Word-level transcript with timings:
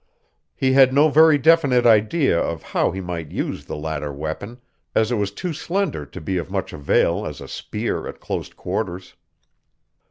He 0.55 0.73
had 0.73 0.91
no 0.95 1.09
very 1.09 1.37
definite 1.37 1.85
idea 1.85 2.35
of 2.35 2.63
how 2.63 2.89
he 2.89 2.99
might 3.01 3.29
use 3.29 3.65
the 3.65 3.75
latter 3.75 4.11
weapon, 4.11 4.59
as 4.95 5.11
it 5.11 5.15
was 5.17 5.29
too 5.29 5.53
slender 5.53 6.07
to 6.07 6.19
be 6.19 6.37
of 6.37 6.49
much 6.49 6.73
avail 6.73 7.23
as 7.23 7.39
a 7.39 7.47
spear 7.47 8.07
at 8.07 8.19
close 8.19 8.51
quarters. 8.51 9.13